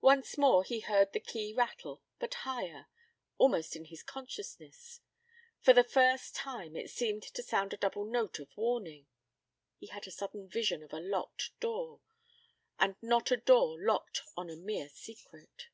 Once 0.00 0.36
more 0.36 0.64
he 0.64 0.80
heard 0.80 1.12
the 1.12 1.20
key 1.20 1.52
rattle, 1.52 2.02
but 2.18 2.34
higher... 2.42 2.88
almost 3.38 3.76
in 3.76 3.84
his 3.84 4.02
consciousness... 4.02 4.98
for 5.60 5.72
the 5.72 5.84
first 5.84 6.34
time 6.34 6.74
it 6.74 6.90
seemed 6.90 7.22
to 7.22 7.40
sound 7.40 7.72
a 7.72 7.76
double 7.76 8.04
note 8.04 8.40
of 8.40 8.48
warning... 8.56 9.06
he 9.78 9.86
had 9.86 10.08
a 10.08 10.10
sudden 10.10 10.48
vision 10.48 10.82
of 10.82 10.92
a 10.92 10.98
locked 10.98 11.50
door 11.60 12.00
and 12.80 12.96
not 13.00 13.30
a 13.30 13.36
door 13.36 13.78
locked 13.80 14.22
on 14.36 14.50
a 14.50 14.56
mere 14.56 14.88
secret. 14.88 15.68